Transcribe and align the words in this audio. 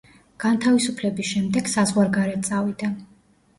განთავისუფლების 0.43 1.29
შემდეგ 1.35 1.71
საზღვარგარეთ 1.75 2.51
წავიდა. 2.51 2.93